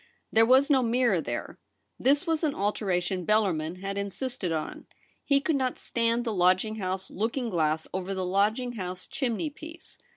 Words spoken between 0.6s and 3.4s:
no mirror there; this was an alteration